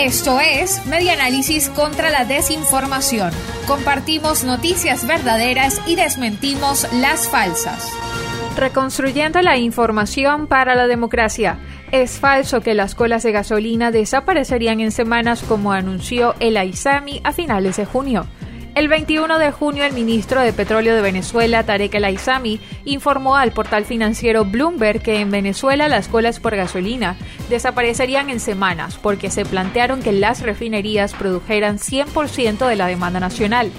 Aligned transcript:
Esto 0.00 0.40
es 0.40 0.84
Media 0.86 1.12
Análisis 1.12 1.68
contra 1.68 2.10
la 2.10 2.24
Desinformación. 2.24 3.30
Compartimos 3.66 4.42
noticias 4.42 5.06
verdaderas 5.06 5.80
y 5.86 5.96
desmentimos 5.96 6.90
las 6.94 7.28
falsas. 7.28 7.92
Reconstruyendo 8.56 9.42
la 9.42 9.58
información 9.58 10.46
para 10.46 10.74
la 10.74 10.86
democracia. 10.86 11.58
Es 11.92 12.18
falso 12.18 12.62
que 12.62 12.74
las 12.74 12.94
colas 12.94 13.22
de 13.22 13.32
gasolina 13.32 13.90
desaparecerían 13.90 14.80
en 14.80 14.92
semanas 14.92 15.42
como 15.42 15.72
anunció 15.72 16.34
el 16.40 16.56
AISAMI 16.56 17.20
a 17.22 17.32
finales 17.32 17.76
de 17.76 17.84
junio. 17.84 18.26
El 18.74 18.88
21 18.88 19.38
de 19.38 19.52
junio, 19.52 19.84
el 19.84 19.92
ministro 19.92 20.40
de 20.40 20.54
Petróleo 20.54 20.94
de 20.94 21.02
Venezuela, 21.02 21.62
Tarek 21.62 21.94
El 21.94 22.06
Aizami, 22.06 22.58
informó 22.86 23.36
al 23.36 23.52
portal 23.52 23.84
financiero 23.84 24.46
Bloomberg 24.46 25.02
que 25.02 25.20
en 25.20 25.30
Venezuela 25.30 25.88
las 25.88 26.08
colas 26.08 26.40
por 26.40 26.56
gasolina 26.56 27.16
desaparecerían 27.50 28.30
en 28.30 28.40
semanas 28.40 28.96
porque 28.96 29.30
se 29.30 29.44
plantearon 29.44 30.00
que 30.00 30.12
las 30.12 30.40
refinerías 30.40 31.12
produjeran 31.12 31.78
100% 31.78 32.66
de 32.66 32.76
la 32.76 32.86
demanda 32.86 33.20
nacional. 33.20 33.70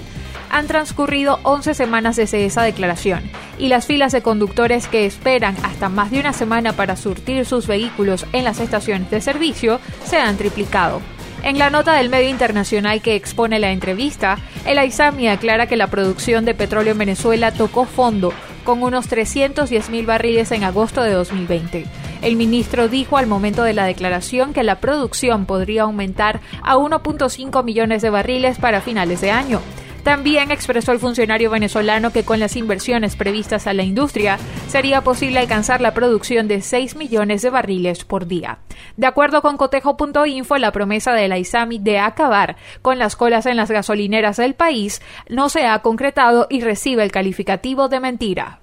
Han 0.50 0.68
transcurrido 0.68 1.40
11 1.42 1.74
semanas 1.74 2.14
desde 2.14 2.44
esa 2.44 2.62
declaración 2.62 3.28
y 3.58 3.66
las 3.66 3.86
filas 3.86 4.12
de 4.12 4.22
conductores 4.22 4.86
que 4.86 5.06
esperan 5.06 5.56
hasta 5.64 5.88
más 5.88 6.12
de 6.12 6.20
una 6.20 6.32
semana 6.32 6.72
para 6.72 6.94
surtir 6.94 7.44
sus 7.46 7.66
vehículos 7.66 8.26
en 8.32 8.44
las 8.44 8.60
estaciones 8.60 9.10
de 9.10 9.20
servicio 9.20 9.80
se 10.04 10.18
han 10.18 10.36
triplicado. 10.36 11.02
En 11.44 11.58
la 11.58 11.68
nota 11.68 11.92
del 11.92 12.08
medio 12.08 12.30
internacional 12.30 13.02
que 13.02 13.16
expone 13.16 13.58
la 13.58 13.70
entrevista, 13.70 14.38
el 14.64 14.78
AISAMI 14.78 15.28
aclara 15.28 15.66
que 15.66 15.76
la 15.76 15.88
producción 15.88 16.46
de 16.46 16.54
petróleo 16.54 16.92
en 16.92 16.98
Venezuela 16.98 17.52
tocó 17.52 17.84
fondo 17.84 18.32
con 18.64 18.82
unos 18.82 19.08
310 19.08 19.90
mil 19.90 20.06
barriles 20.06 20.52
en 20.52 20.64
agosto 20.64 21.02
de 21.02 21.10
2020. 21.10 21.84
El 22.22 22.36
ministro 22.36 22.88
dijo 22.88 23.18
al 23.18 23.26
momento 23.26 23.62
de 23.62 23.74
la 23.74 23.84
declaración 23.84 24.54
que 24.54 24.62
la 24.62 24.80
producción 24.80 25.44
podría 25.44 25.82
aumentar 25.82 26.40
a 26.62 26.76
1.5 26.76 27.62
millones 27.62 28.00
de 28.00 28.08
barriles 28.08 28.56
para 28.56 28.80
finales 28.80 29.20
de 29.20 29.30
año. 29.30 29.60
También 30.02 30.50
expresó 30.50 30.92
el 30.92 30.98
funcionario 30.98 31.50
venezolano 31.50 32.10
que 32.10 32.24
con 32.24 32.38
las 32.38 32.56
inversiones 32.56 33.16
previstas 33.16 33.66
a 33.66 33.74
la 33.74 33.82
industria 33.82 34.38
sería 34.74 35.02
posible 35.02 35.38
alcanzar 35.38 35.80
la 35.80 35.94
producción 35.94 36.48
de 36.48 36.60
6 36.60 36.96
millones 36.96 37.42
de 37.42 37.50
barriles 37.50 38.04
por 38.04 38.26
día. 38.26 38.58
De 38.96 39.06
acuerdo 39.06 39.40
con 39.40 39.56
cotejo.info, 39.56 40.58
la 40.58 40.72
promesa 40.72 41.12
de 41.12 41.28
la 41.28 41.38
ISAMI 41.38 41.78
de 41.78 42.00
acabar 42.00 42.56
con 42.82 42.98
las 42.98 43.14
colas 43.14 43.46
en 43.46 43.56
las 43.56 43.70
gasolineras 43.70 44.36
del 44.36 44.54
país 44.54 45.00
no 45.28 45.48
se 45.48 45.68
ha 45.68 45.78
concretado 45.78 46.48
y 46.50 46.60
recibe 46.60 47.04
el 47.04 47.12
calificativo 47.12 47.88
de 47.88 48.00
mentira. 48.00 48.58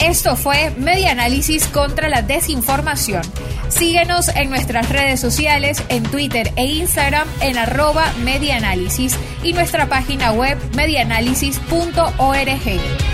Esto 0.00 0.36
fue 0.36 0.72
Media 0.78 1.10
Análisis 1.10 1.66
contra 1.66 2.08
la 2.08 2.22
Desinformación. 2.22 3.22
Síguenos 3.70 4.28
en 4.28 4.50
nuestras 4.50 4.88
redes 4.88 5.18
sociales, 5.18 5.82
en 5.88 6.04
Twitter 6.04 6.52
e 6.54 6.64
Instagram 6.64 7.26
en 7.40 7.58
arroba 7.58 8.04
medianálisis 8.22 9.18
y 9.42 9.52
nuestra 9.52 9.88
página 9.88 10.30
web 10.30 10.56
medianálisis.org. 10.76 13.09